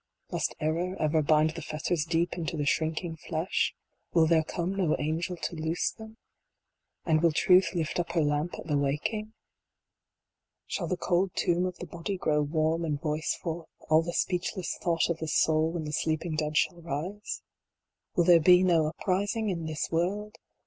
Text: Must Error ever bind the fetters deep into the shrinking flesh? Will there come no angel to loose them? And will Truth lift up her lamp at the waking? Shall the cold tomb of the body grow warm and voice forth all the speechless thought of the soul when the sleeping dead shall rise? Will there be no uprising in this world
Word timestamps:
Must 0.31 0.55
Error 0.59 0.95
ever 0.99 1.21
bind 1.21 1.51
the 1.51 1.61
fetters 1.61 2.05
deep 2.05 2.33
into 2.35 2.57
the 2.57 2.65
shrinking 2.65 3.17
flesh? 3.17 3.75
Will 4.13 4.25
there 4.25 4.43
come 4.43 4.73
no 4.75 4.95
angel 4.97 5.35
to 5.37 5.55
loose 5.55 5.91
them? 5.91 6.17
And 7.05 7.21
will 7.21 7.31
Truth 7.31 7.75
lift 7.75 7.99
up 7.99 8.13
her 8.13 8.23
lamp 8.23 8.55
at 8.57 8.65
the 8.65 8.79
waking? 8.79 9.33
Shall 10.65 10.87
the 10.87 10.97
cold 10.97 11.35
tomb 11.35 11.67
of 11.67 11.77
the 11.77 11.85
body 11.85 12.17
grow 12.17 12.41
warm 12.41 12.83
and 12.83 12.99
voice 12.99 13.35
forth 13.43 13.69
all 13.91 14.01
the 14.01 14.11
speechless 14.13 14.75
thought 14.81 15.07
of 15.07 15.19
the 15.19 15.27
soul 15.27 15.69
when 15.73 15.83
the 15.83 15.93
sleeping 15.93 16.35
dead 16.35 16.57
shall 16.57 16.81
rise? 16.81 17.43
Will 18.15 18.23
there 18.23 18.41
be 18.41 18.63
no 18.63 18.87
uprising 18.87 19.49
in 19.51 19.65
this 19.67 19.91
world 19.91 20.37